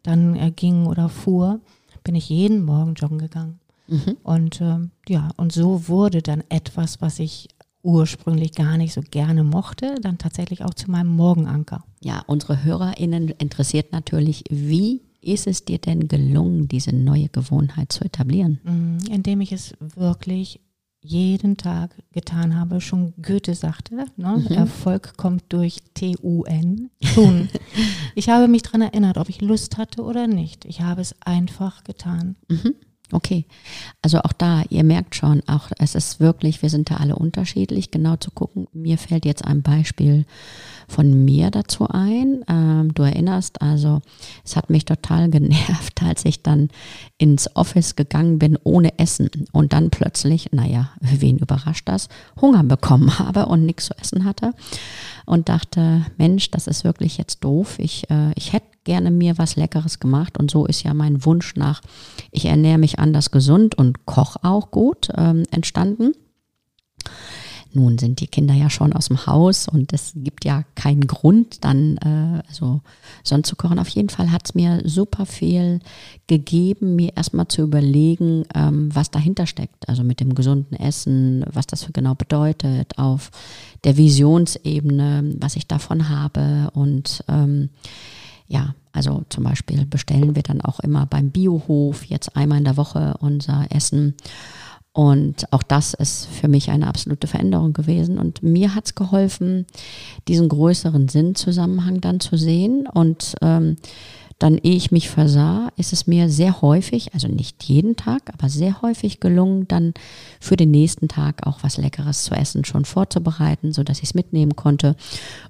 [0.03, 1.61] dann äh, ging oder fuhr,
[2.05, 3.59] bin ich jeden Morgen joggen gegangen.
[3.89, 4.17] Mhm.
[4.23, 7.49] Und ähm, ja, und so wurde dann etwas, was ich
[7.83, 11.85] ursprünglich gar nicht so gerne mochte, dann tatsächlich auch zu meinem Morgenanker.
[12.03, 18.05] Ja, unsere HörerInnen interessiert natürlich, wie ist es dir denn gelungen, diese neue Gewohnheit zu
[18.05, 18.61] etablieren?
[18.65, 20.61] Mm, indem ich es wirklich
[21.01, 22.81] jeden Tag getan habe.
[22.81, 24.07] Schon Goethe sagte, ne?
[24.17, 24.47] mhm.
[24.49, 27.49] Erfolg kommt durch T-U-N, tun.
[28.15, 30.65] ich habe mich daran erinnert, ob ich Lust hatte oder nicht.
[30.65, 32.37] Ich habe es einfach getan.
[32.49, 32.75] Mhm.
[33.13, 33.47] Okay,
[34.03, 37.93] also auch da, ihr merkt schon, auch es ist wirklich, wir sind da alle unterschiedlich,
[37.93, 38.67] genau zu gucken.
[38.73, 40.25] Mir fällt jetzt ein Beispiel
[40.89, 42.45] von mir dazu ein.
[42.49, 44.03] Ähm, du erinnerst, also
[44.45, 46.69] es hat mich total genervt, als ich dann
[47.17, 52.09] ins Office gegangen bin ohne Essen und dann plötzlich, naja, wen überrascht das,
[52.41, 54.53] Hunger bekommen habe und nichts zu essen hatte
[55.27, 57.79] und dachte, Mensch, das ist wirklich jetzt doof.
[57.79, 61.57] Ich, äh, ich hätte gerne mir was Leckeres gemacht und so ist ja mein Wunsch
[61.57, 61.83] nach,
[62.31, 66.13] ich ernähre mich anders gesund und koche auch gut ähm, entstanden.
[67.77, 71.63] Nun sind die Kinder ja schon aus dem Haus und es gibt ja keinen Grund,
[71.63, 72.81] dann äh, also
[73.23, 73.79] sonst zu kochen.
[73.79, 75.81] Auf jeden Fall hat es mir super viel
[76.27, 79.91] gegeben, mir erstmal zu überlegen, ähm, was dahinter steckt.
[79.91, 83.31] Also mit dem gesunden Essen, was das für genau bedeutet, auf
[83.85, 87.69] der Visionsebene, was ich davon habe und ähm,
[88.49, 92.79] ja, also zum Beispiel bestellen wir dann auch immer beim Biohof jetzt einmal in der
[92.79, 94.15] Woche unser Essen.
[94.97, 98.19] Und auch das ist für mich eine absolute Veränderung gewesen.
[98.19, 99.67] Und mir hat es geholfen,
[100.27, 103.77] diesen größeren Sinnzusammenhang dann zu sehen und ähm,
[104.39, 108.49] dann, ehe ich mich versah, ist es mir sehr häufig, also nicht jeden Tag, aber
[108.49, 109.93] sehr häufig gelungen, dann
[110.41, 114.15] für den nächsten Tag auch was Leckeres zu essen schon vorzubereiten, so dass ich es
[114.15, 114.97] mitnehmen konnte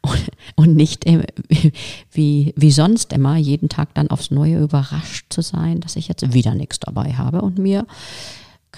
[0.03, 1.05] und, und nicht
[2.13, 6.33] wie, wie sonst immer jeden Tag dann aufs Neue überrascht zu sein, dass ich jetzt
[6.33, 7.87] wieder nichts dabei habe und mir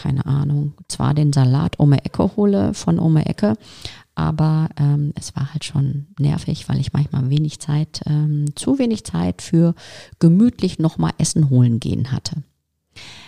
[0.01, 3.57] keine Ahnung, zwar den Salat die Ecke hole von die Ecke,
[4.15, 9.05] aber ähm, es war halt schon nervig, weil ich manchmal wenig Zeit, ähm, zu wenig
[9.05, 9.75] Zeit für
[10.19, 12.43] gemütlich nochmal Essen holen gehen hatte.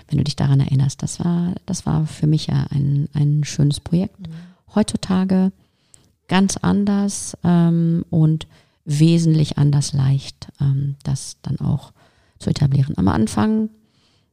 [0.09, 3.79] Wenn du dich daran erinnerst, das war, das war für mich ja ein, ein schönes
[3.79, 4.21] Projekt.
[4.21, 4.33] Mhm.
[4.75, 5.53] Heutzutage
[6.27, 8.47] ganz anders ähm, und
[8.85, 11.93] wesentlich anders leicht, ähm, das dann auch
[12.39, 12.99] zu etablieren.
[12.99, 13.71] Am Anfang,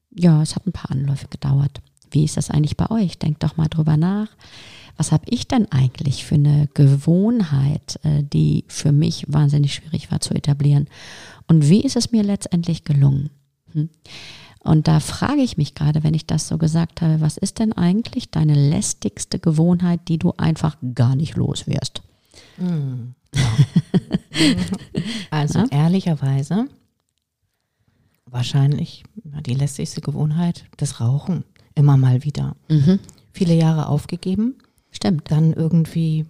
[0.10, 1.82] ja, es hat ein paar Anläufe gedauert.
[2.12, 3.18] Wie ist das eigentlich bei euch?
[3.18, 4.30] Denkt doch mal drüber nach
[4.98, 10.20] was habe ich denn eigentlich für eine Gewohnheit, äh, die für mich wahnsinnig schwierig war
[10.20, 10.88] zu etablieren?
[11.48, 13.30] Und wie ist es mir letztendlich gelungen?
[13.74, 13.90] Hm?
[14.60, 17.72] Und da frage ich mich gerade, wenn ich das so gesagt habe, was ist denn
[17.74, 22.02] eigentlich deine lästigste Gewohnheit, die du einfach gar nicht los wirst?
[22.58, 23.14] Hm.
[25.30, 25.66] also ja?
[25.70, 26.68] ehrlicherweise
[28.26, 31.46] wahrscheinlich die lästigste Gewohnheit, das Rauchen.
[31.78, 32.56] Immer mal wieder.
[32.70, 33.00] Mhm.
[33.32, 34.56] Viele Jahre aufgegeben,
[34.98, 35.30] Stimmt.
[35.30, 36.26] Dann irgendwie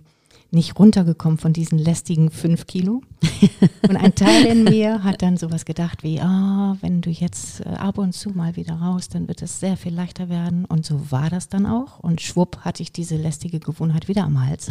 [0.51, 3.01] nicht runtergekommen von diesen lästigen fünf Kilo.
[3.87, 7.69] Und ein Teil in mir hat dann sowas gedacht wie, ah, wenn du jetzt äh,
[7.69, 10.65] ab und zu mal wieder raus, dann wird es sehr viel leichter werden.
[10.65, 11.99] Und so war das dann auch.
[11.99, 14.67] Und schwupp hatte ich diese lästige Gewohnheit wieder am Hals.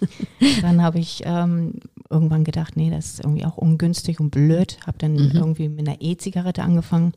[0.62, 1.74] dann habe ich ähm,
[2.10, 4.78] irgendwann gedacht, nee, das ist irgendwie auch ungünstig und blöd.
[4.86, 5.30] Habe dann mhm.
[5.34, 7.12] irgendwie mit einer E-Zigarette angefangen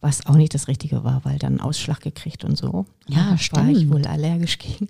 [0.00, 2.86] was auch nicht das Richtige war, weil dann Ausschlag gekriegt und so.
[3.08, 3.66] Ja, da stimmt.
[3.66, 4.86] War ich wohl allergisch gegen.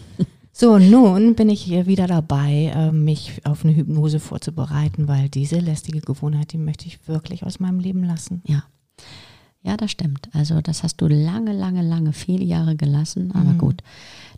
[0.52, 5.58] so, nun bin ich hier wieder dabei, äh, mich auf eine Hypnose vorzubereiten, weil diese
[5.58, 8.42] lästige Gewohnheit, die möchte ich wirklich aus meinem Leben lassen.
[8.46, 8.64] Ja.
[9.62, 10.28] Ja, das stimmt.
[10.32, 13.32] Also das hast du lange, lange, lange, viele Jahre gelassen.
[13.32, 13.58] Aber mhm.
[13.58, 13.82] gut,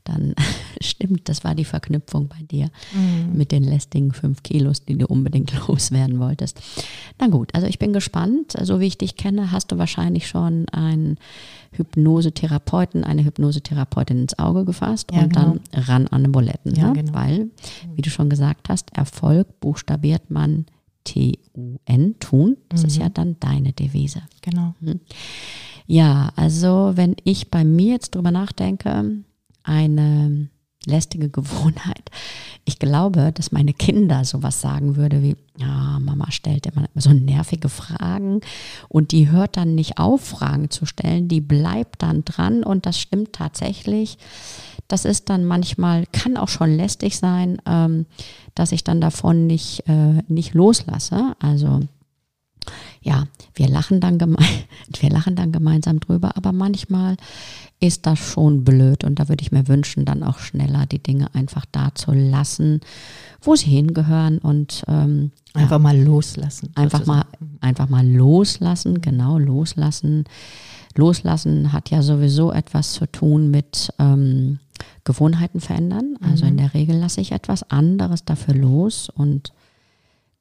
[0.05, 0.35] dann
[0.81, 3.37] stimmt, das war die Verknüpfung bei dir mhm.
[3.37, 6.61] mit den lästigen fünf Kilos, die du unbedingt loswerden wolltest.
[7.19, 8.55] Na gut, also ich bin gespannt.
[8.63, 11.19] So wie ich dich kenne, hast du wahrscheinlich schon einen
[11.73, 15.57] Hypnosetherapeuten, eine Hypnosetherapeutin ins Auge gefasst ja, und genau.
[15.73, 16.75] dann ran an den Buletten.
[16.75, 17.03] Ja, ne?
[17.03, 17.15] genau.
[17.15, 17.51] Weil,
[17.95, 20.67] wie du schon gesagt hast, Erfolg buchstabiert man
[21.05, 22.57] T-U-N, tun.
[22.69, 22.89] Das mhm.
[22.89, 24.23] ist ja dann deine Devise.
[24.41, 24.75] Genau.
[24.81, 25.01] Mhm.
[25.87, 29.23] Ja, also wenn ich bei mir jetzt drüber nachdenke,
[29.65, 30.49] eine
[30.87, 32.11] lästige Gewohnheit.
[32.65, 37.69] Ich glaube, dass meine Kinder sowas sagen würde wie, ja, Mama stellt immer so nervige
[37.69, 38.41] Fragen
[38.89, 42.99] und die hört dann nicht auf, Fragen zu stellen, die bleibt dann dran und das
[42.99, 44.19] stimmt tatsächlich.
[44.89, 48.07] Das ist dann manchmal, kann auch schon lästig sein, ähm,
[48.55, 51.35] dass ich dann davon nicht, äh, nicht loslasse.
[51.41, 51.81] Also
[53.03, 54.47] ja, wir lachen dann gemein,
[55.01, 57.17] wir lachen dann gemeinsam drüber, aber manchmal
[57.81, 61.35] ist das schon blöd und da würde ich mir wünschen, dann auch schneller die Dinge
[61.35, 62.81] einfach da zu lassen,
[63.41, 66.71] wo sie hingehören und ähm, einfach ja, mal loslassen.
[66.77, 67.25] Einfach mal,
[67.61, 70.25] einfach mal loslassen, genau loslassen.
[70.95, 74.61] Loslassen hat ja sowieso etwas zu tun mit ähm,
[75.05, 76.17] Gewohnheiten verändern.
[76.23, 76.53] Also mhm.
[76.53, 79.53] in der Regel lasse ich etwas anderes dafür los und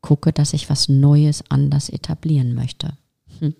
[0.02, 2.94] gucke, dass ich was Neues anders etablieren möchte.
[3.40, 3.56] Hm.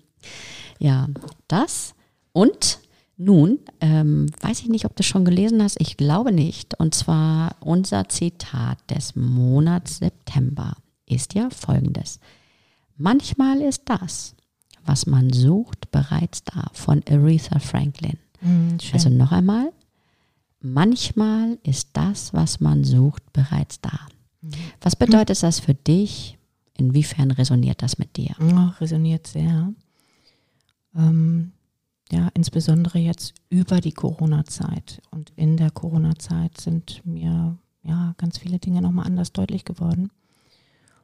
[0.78, 1.08] Ja,
[1.48, 1.94] das
[2.32, 2.80] und
[3.16, 6.78] nun, ähm, weiß ich nicht, ob du schon gelesen hast, ich glaube nicht.
[6.80, 10.76] Und zwar unser Zitat des Monats September
[11.06, 12.18] ist ja folgendes.
[12.96, 14.34] Manchmal ist das,
[14.84, 18.18] was man sucht, bereits da von Aretha Franklin.
[18.40, 19.72] Mhm, also noch einmal,
[20.60, 24.00] manchmal ist das, was man sucht, bereits da.
[24.42, 24.52] Mhm.
[24.80, 26.38] Was bedeutet das für dich?
[26.76, 28.34] Inwiefern resoniert das mit dir?
[28.40, 29.72] Oh, resoniert sehr.
[30.96, 31.52] Ähm,
[32.10, 35.00] ja, insbesondere jetzt über die Corona-Zeit.
[35.10, 40.10] Und in der Corona-Zeit sind mir ja ganz viele Dinge nochmal anders deutlich geworden.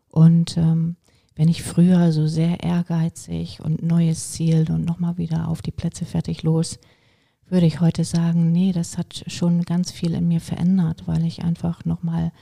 [0.09, 0.97] Und ähm,
[1.35, 6.05] wenn ich früher so sehr ehrgeizig und neues Ziel und nochmal wieder auf die Plätze
[6.05, 6.79] fertig los,
[7.49, 11.45] würde ich heute sagen, nee, das hat schon ganz viel in mir verändert, weil ich
[11.45, 12.33] einfach nochmal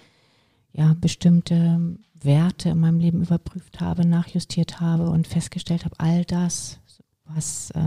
[0.77, 6.79] ja, bestimmte Werte in meinem Leben überprüft habe, nachjustiert habe und festgestellt habe, all das,
[7.25, 7.81] was, äh,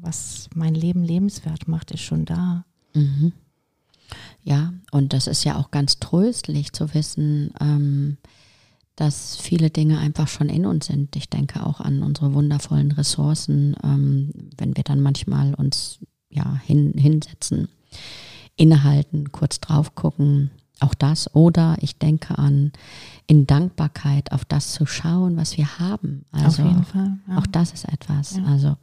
[0.00, 2.64] was mein Leben lebenswert macht, ist schon da.
[2.94, 3.32] Mhm.
[4.42, 8.16] Ja, und das ist ja auch ganz tröstlich zu wissen, ähm,
[8.96, 11.14] dass viele Dinge einfach schon in uns sind.
[11.16, 16.94] Ich denke auch an unsere wundervollen Ressourcen, ähm, wenn wir dann manchmal uns ja hin,
[16.96, 17.68] hinsetzen,
[18.56, 20.50] innehalten, kurz drauf gucken,
[20.82, 21.34] auch das.
[21.34, 22.72] Oder ich denke an
[23.26, 26.24] in Dankbarkeit auf das zu schauen, was wir haben.
[26.32, 27.18] Also auf jeden Fall.
[27.28, 27.38] Ja.
[27.38, 28.36] Auch das ist etwas.
[28.36, 28.44] Ja.
[28.44, 28.76] Also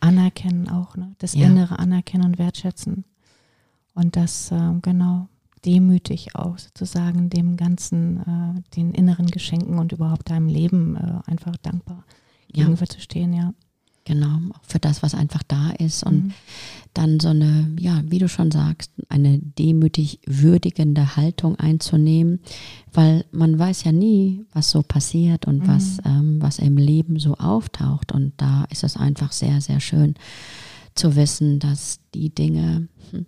[0.00, 1.14] anerkennen auch, ne?
[1.18, 1.46] Das ja.
[1.46, 3.04] innere Anerkennen und wertschätzen.
[3.94, 5.28] Und das äh, genau
[5.64, 11.56] demütig auch sozusagen dem ganzen, äh, den inneren Geschenken und überhaupt deinem Leben äh, einfach
[11.56, 12.04] dankbar
[12.52, 13.52] gegenüberzustehen, ja.
[14.08, 16.32] Genau, für das, was einfach da ist und mhm.
[16.94, 22.40] dann so eine, ja, wie du schon sagst, eine demütig würdigende Haltung einzunehmen,
[22.90, 25.68] weil man weiß ja nie, was so passiert und mhm.
[25.68, 28.12] was, ähm, was im Leben so auftaucht.
[28.12, 30.14] Und da ist es einfach sehr, sehr schön
[30.94, 33.26] zu wissen, dass die Dinge, hm,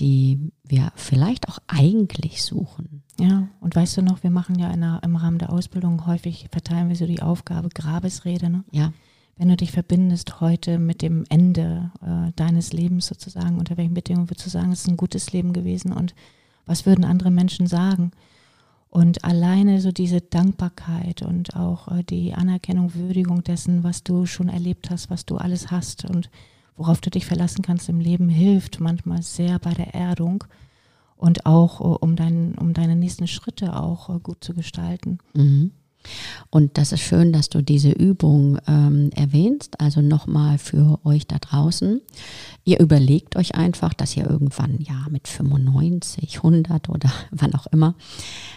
[0.00, 3.02] die wir vielleicht auch eigentlich suchen.
[3.20, 6.88] Ja, und weißt du noch, wir machen ja der, im Rahmen der Ausbildung häufig, verteilen
[6.88, 8.64] wir so die Aufgabe Grabesrede, ne?
[8.72, 8.94] Ja
[9.36, 14.30] wenn du dich verbindest heute mit dem Ende äh, deines Lebens sozusagen, unter welchen Bedingungen
[14.30, 16.14] würdest du sagen, es ist ein gutes Leben gewesen und
[16.66, 18.12] was würden andere Menschen sagen?
[18.90, 24.48] Und alleine so diese Dankbarkeit und auch äh, die Anerkennung, Würdigung dessen, was du schon
[24.48, 26.30] erlebt hast, was du alles hast und
[26.76, 30.44] worauf du dich verlassen kannst im Leben, hilft manchmal sehr bei der Erdung
[31.16, 35.18] und auch uh, um, dein, um deine nächsten Schritte auch uh, gut zu gestalten.
[35.34, 35.72] Mhm.
[36.50, 39.80] Und das ist schön, dass du diese Übung ähm, erwähnst.
[39.80, 42.00] Also nochmal für euch da draußen.
[42.64, 47.94] Ihr überlegt euch einfach, dass ihr irgendwann ja mit 95, 100 oder wann auch immer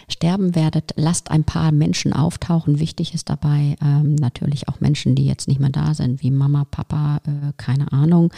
[0.08, 0.92] sterben werdet.
[0.96, 2.80] Lasst ein paar Menschen auftauchen.
[2.80, 6.64] Wichtig ist dabei ähm, natürlich auch Menschen, die jetzt nicht mehr da sind, wie Mama,
[6.64, 8.32] Papa, äh, keine Ahnung.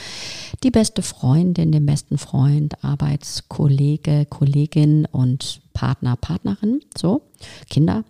[0.63, 7.23] Die beste Freundin, den besten Freund, Arbeitskollege, Kollegin und Partner, Partnerin, so,
[7.69, 8.05] Kinder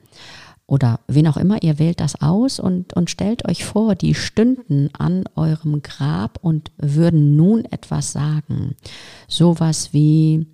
[0.71, 4.89] oder wen auch immer, ihr wählt das aus und, und stellt euch vor, die stünden
[4.97, 8.77] an eurem Grab und würden nun etwas sagen.
[9.27, 10.47] Sowas wie,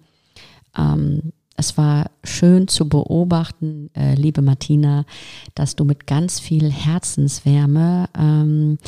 [0.74, 5.05] ähm, es war schön zu beobachten, äh, liebe Martina,
[5.55, 8.79] dass du mit ganz viel Herzenswärme ähm,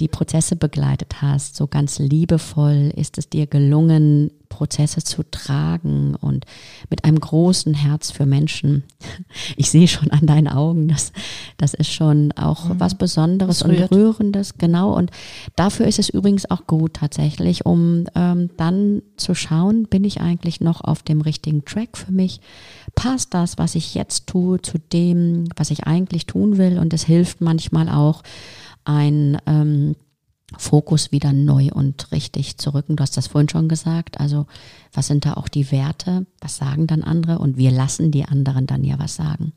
[0.00, 1.56] die Prozesse begleitet hast.
[1.56, 6.46] So ganz liebevoll ist es dir gelungen, Prozesse zu tragen und
[6.88, 8.84] mit einem großen Herz für Menschen.
[9.58, 11.12] Ich sehe schon an deinen Augen, dass
[11.56, 12.80] das ist schon auch mhm.
[12.80, 14.94] was Besonderes und Rührendes, genau.
[14.94, 15.10] Und
[15.56, 20.60] dafür ist es übrigens auch gut tatsächlich, um ähm, dann zu schauen, bin ich eigentlich
[20.60, 22.40] noch auf dem richtigen Track für mich?
[22.94, 26.78] Passt das, was ich jetzt tue, zu dem, was ich eigentlich tun will?
[26.78, 28.22] Und es hilft manchmal auch,
[28.86, 29.96] ein ähm,
[30.56, 32.96] Fokus wieder neu und richtig zu rücken.
[32.96, 34.20] Du hast das vorhin schon gesagt.
[34.20, 34.46] Also
[34.92, 36.26] was sind da auch die Werte?
[36.40, 37.38] Was sagen dann andere?
[37.38, 39.52] Und wir lassen die anderen dann ja was sagen.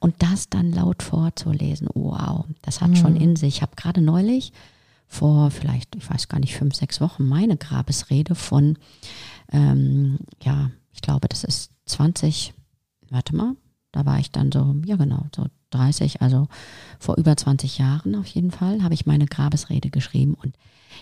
[0.00, 2.96] Und das dann laut vorzulesen, wow, das hat mhm.
[2.96, 3.56] schon in sich.
[3.56, 4.52] Ich habe gerade neulich
[5.06, 8.76] vor vielleicht, ich weiß gar nicht, fünf, sechs Wochen meine Grabesrede von,
[9.52, 12.52] ähm, ja, ich glaube, das ist 20,
[13.10, 13.54] warte mal,
[13.92, 16.48] da war ich dann so, ja genau, so 30, also
[16.98, 20.54] vor über 20 Jahren auf jeden Fall, habe ich meine Grabesrede geschrieben und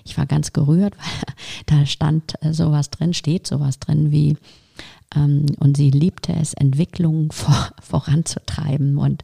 [0.04, 1.34] ich war ganz gerührt, weil
[1.66, 4.36] da stand äh, sowas drin, steht sowas drin wie,
[5.14, 9.22] ähm, und sie liebte es, Entwicklung vor, voranzutreiben und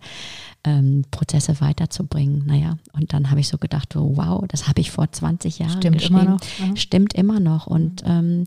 [0.64, 2.44] ähm, Prozesse weiterzubringen.
[2.46, 5.78] Naja, und dann habe ich so gedacht, oh, wow, das habe ich vor 20 Jahren
[5.78, 6.20] Stimmt geschrieben.
[6.20, 6.40] immer noch.
[6.58, 6.76] Ja.
[6.76, 7.66] Stimmt immer noch.
[7.66, 8.46] Und ähm,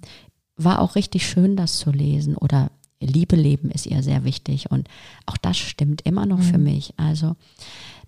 [0.56, 2.70] war auch richtig schön, das zu lesen oder
[3.06, 4.88] Liebe leben ist ihr sehr wichtig und
[5.26, 6.44] auch das stimmt immer noch mhm.
[6.44, 6.94] für mich.
[6.98, 7.36] Also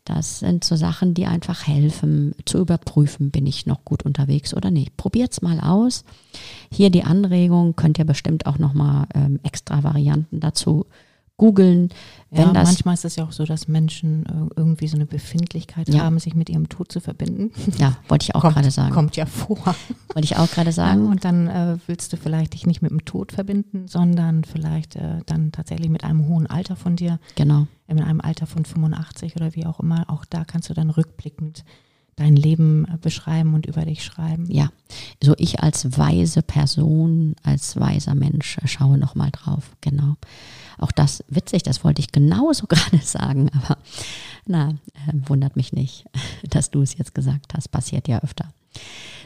[0.05, 4.69] das sind so Sachen, die einfach helfen zu überprüfen, bin ich noch gut unterwegs oder
[4.69, 4.95] nicht.
[4.97, 6.05] Probiert's mal aus.
[6.71, 10.85] Hier die Anregung, könnt ihr bestimmt auch nochmal ähm, extra Varianten dazu
[11.37, 11.89] googeln.
[12.31, 15.05] Wenn Ja, das, manchmal ist es ja auch so, dass Menschen äh, irgendwie so eine
[15.05, 16.03] Befindlichkeit Ja.
[16.03, 17.51] haben, sich mit ihrem Tod zu verbinden.
[17.77, 18.93] ja, wollte ich auch gerade sagen.
[18.93, 19.57] Kommt ja vor.
[19.57, 21.07] Wollte ich auch gerade Ja, sagen.
[21.07, 25.19] und dann äh, willst du vielleicht dich nicht mit dem Tod verbinden, sondern vielleicht äh,
[25.25, 27.67] dann tatsächlich mit einem hohen Alter von dir, Genau.
[27.87, 30.05] in einem Alter von 85 oder wie auch immer.
[30.09, 31.63] Auch da kannst du dann rückblickend
[32.17, 34.45] dein Leben äh, beschreiben und über dich schreiben.
[34.49, 34.69] Ja,
[35.21, 39.75] so ich als weise Person, als weiser Mensch schaue nochmal drauf.
[39.81, 40.15] Genau.
[40.77, 43.77] Auch das witzig, das wollte ich genauso gerade sagen, aber
[44.45, 46.05] na, äh, wundert mich nicht,
[46.49, 47.69] dass du es jetzt gesagt hast.
[47.69, 48.49] Passiert ja öfter.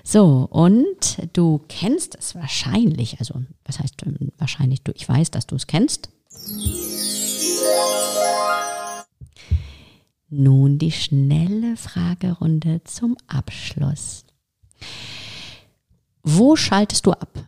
[0.03, 5.47] So, und du kennst es wahrscheinlich, also was heißt ähm, wahrscheinlich, du, ich weiß, dass
[5.47, 6.09] du es kennst.
[10.29, 14.25] Nun die schnelle Fragerunde zum Abschluss.
[16.23, 17.47] Wo schaltest du ab?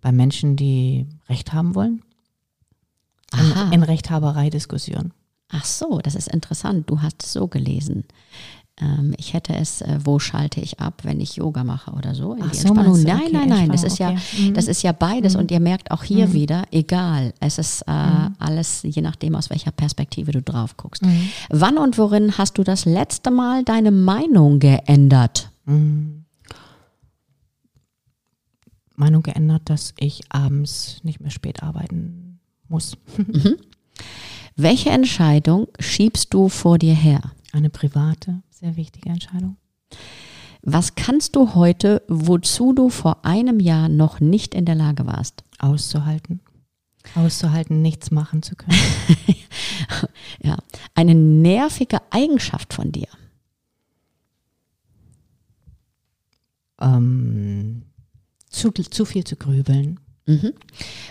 [0.00, 2.02] Bei Menschen, die Recht haben wollen,
[3.32, 3.70] Aha.
[3.72, 5.12] in, Rechthaberei-Diskussionen.
[5.52, 6.88] Ach so, das ist interessant.
[6.90, 8.04] Du hast es so gelesen.
[8.80, 12.34] Ähm, ich hätte es, äh, wo schalte ich ab, wenn ich Yoga mache oder so?
[12.34, 13.02] In Ach die so, Entspannung.
[13.02, 13.70] Nein, Okay, nein, nein.
[13.70, 14.18] Das ist ja, okay.
[14.48, 14.54] Mhm.
[14.54, 15.34] das ist ja beides.
[15.36, 16.32] Und ihr merkt auch hier Mhm.
[16.32, 17.34] wieder, egal.
[17.40, 18.36] Es ist äh, Mhm.
[18.38, 21.02] alles, je nachdem, aus welcher Perspektive du drauf guckst.
[21.50, 25.50] Wann und worin hast du das letzte Mal deine Meinung geändert?
[25.66, 26.24] Mhm.
[28.96, 32.29] Meinung geändert, dass ich abends nicht mehr spät arbeiten
[32.70, 32.96] muss.
[34.56, 37.20] Welche Entscheidung schiebst du vor dir her?
[37.52, 39.56] Eine private, sehr wichtige Entscheidung.
[40.62, 45.42] Was kannst du heute, wozu du vor einem Jahr noch nicht in der Lage warst?
[45.58, 46.40] Auszuhalten.
[47.14, 48.78] Auszuhalten, nichts machen zu können.
[50.42, 50.56] Ja,
[50.94, 53.08] eine nervige Eigenschaft von dir.
[56.80, 57.82] ähm,
[58.48, 60.00] zu, zu viel zu grübeln.
[60.30, 60.52] Mhm.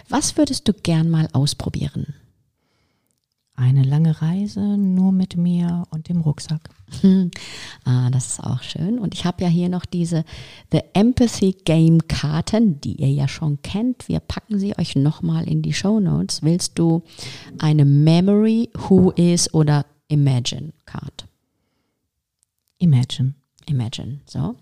[0.08, 2.14] Was würdest du gern mal ausprobieren?
[3.56, 6.70] Eine lange Reise nur mit mir und dem Rucksack.
[7.02, 7.30] Hm.
[7.84, 8.98] Ah, das ist auch schön.
[8.98, 10.24] Und ich habe ja hier noch diese
[10.72, 14.08] The Empathy Game Karten, die ihr ja schon kennt.
[14.08, 16.42] Wir packen sie euch nochmal in die Show Notes.
[16.42, 17.04] Willst du
[17.58, 21.28] eine Memory, Who is oder Imagine Card?
[22.78, 23.34] Imagine.
[23.66, 24.22] Imagine.
[24.26, 24.56] So.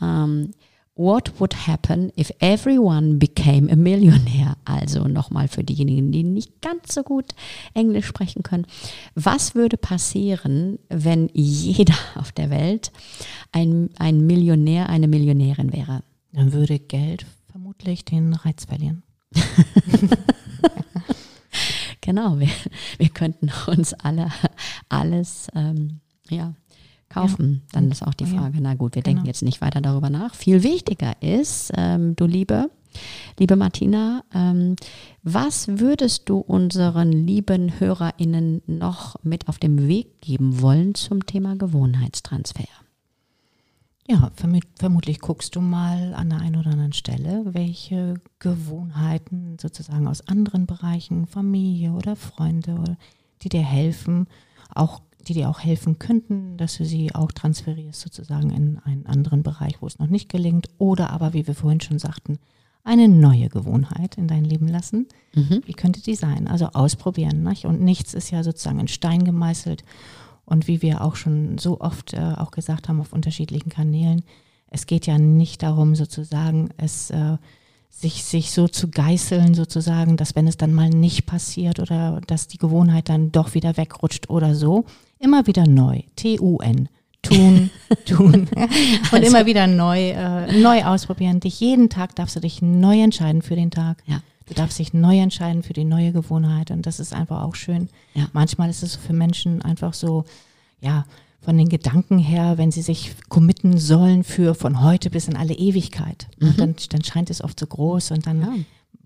[0.00, 0.50] Um,
[0.96, 4.56] what would happen if everyone became a millionaire?
[4.64, 7.26] Also nochmal für diejenigen, die nicht ganz so gut
[7.74, 8.66] Englisch sprechen können.
[9.14, 12.90] Was würde passieren, wenn jeder auf der Welt
[13.52, 16.02] ein, ein Millionär, eine Millionärin wäre?
[16.32, 19.02] Dann würde Geld vermutlich den Reiz verlieren.
[22.06, 22.48] Genau, wir,
[22.98, 24.30] wir könnten uns alle
[24.88, 25.98] alles ähm,
[26.30, 26.54] ja,
[27.20, 27.62] kaufen.
[27.72, 28.30] Dann ist auch die Ja.
[28.38, 29.14] Frage, na gut, wir Genau.
[29.16, 30.34] denken jetzt nicht weiter darüber nach.
[30.34, 32.70] Viel wichtiger ist, ähm, du liebe,
[33.38, 34.76] liebe Martina, ähm,
[35.22, 41.56] was würdest du unseren lieben HörerInnen noch mit auf den Weg geben wollen zum Thema
[41.56, 42.64] Gewohnheitstransfer?
[44.08, 50.06] Ja, vermut, vermutlich guckst du mal an der einen oder anderen Stelle, welche Gewohnheiten sozusagen
[50.06, 52.96] aus anderen Bereichen, Familie oder Freunde, oder,
[53.42, 54.28] die dir helfen,
[54.72, 59.42] auch die dir auch helfen könnten, dass du sie auch transferierst sozusagen in einen anderen
[59.42, 62.38] Bereich, wo es noch nicht gelingt, oder aber, wie wir vorhin schon sagten,
[62.84, 65.08] eine neue Gewohnheit in dein Leben lassen.
[65.34, 65.62] Mhm.
[65.64, 66.46] Wie könnte die sein?
[66.46, 67.42] Also ausprobieren.
[67.42, 67.64] Nicht?
[67.64, 69.82] Und nichts ist ja sozusagen in Stein gemeißelt.
[70.44, 74.22] Und wie wir auch schon so oft äh, auch gesagt haben auf unterschiedlichen Kanälen,
[74.70, 77.36] es geht ja nicht darum, sozusagen, es äh,
[77.90, 82.46] sich, sich so zu geißeln, sozusagen, dass wenn es dann mal nicht passiert oder dass
[82.46, 84.84] die Gewohnheit dann doch wieder wegrutscht oder so,
[85.18, 86.02] immer wieder neu.
[86.16, 86.88] T-U-N.
[87.22, 87.70] Tun,
[88.06, 88.48] tun.
[89.12, 91.40] Und immer wieder neu, äh, neu ausprobieren.
[91.40, 94.02] Dich jeden Tag darfst du dich neu entscheiden für den Tag.
[94.06, 94.22] Ja.
[94.46, 97.88] Du darfst dich neu entscheiden für die neue Gewohnheit und das ist einfach auch schön.
[98.14, 98.28] Ja.
[98.32, 100.24] Manchmal ist es für Menschen einfach so,
[100.80, 101.04] ja,
[101.40, 105.54] von den Gedanken her, wenn sie sich committen sollen für von heute bis in alle
[105.54, 108.54] Ewigkeit, ne, dann, dann scheint es oft so groß und dann Ja.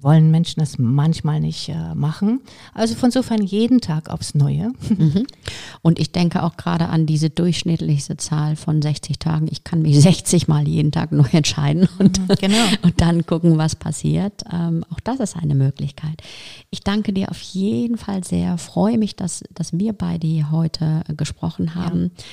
[0.03, 2.41] Wollen Menschen das manchmal nicht äh, machen.
[2.75, 4.73] Also von insofern jeden Tag aufs Neue.
[4.89, 5.27] Mhm.
[5.83, 9.49] Und ich denke auch gerade an diese durchschnittliche Zahl von 60 Tagen.
[9.51, 12.65] Ich kann mich 60 Mal jeden Tag neu entscheiden und, genau.
[12.83, 14.45] und dann gucken, was passiert.
[14.53, 16.23] Ähm, auch das ist eine Möglichkeit.
[16.71, 18.59] Ich danke dir auf jeden Fall sehr.
[18.59, 22.13] Freue mich, dass, dass wir beide hier heute äh, gesprochen haben.
[22.17, 22.25] Ja.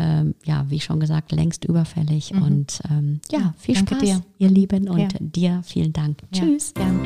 [0.00, 2.32] Ähm, ja, wie schon gesagt, längst überfällig.
[2.32, 2.42] Mhm.
[2.42, 4.22] Und ähm, ja, viel danke Spaß, dir.
[4.38, 4.88] ihr Lieben.
[4.88, 5.08] Und Ja.
[5.18, 6.18] dir vielen Dank.
[6.32, 6.72] Ja, Tschüss.
[6.74, 7.00] gern.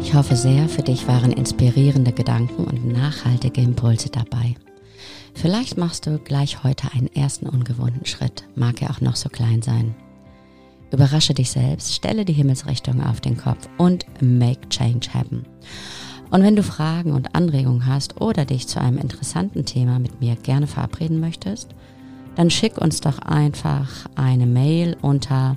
[0.00, 4.54] Ich hoffe sehr, für dich waren inspirierende Gedanken und nachhaltige Impulse dabei.
[5.34, 9.60] Vielleicht machst du gleich heute einen ersten ungewohnten Schritt, mag er auch noch so klein
[9.60, 9.94] sein.
[10.92, 15.44] Überrasche dich selbst, stelle die Himmelsrichtung auf den Kopf und make change happen.
[16.34, 20.34] Und wenn du Fragen und Anregungen hast oder dich zu einem interessanten Thema mit mir
[20.34, 21.68] gerne verabreden möchtest,
[22.34, 25.56] dann schick uns doch einfach eine Mail unter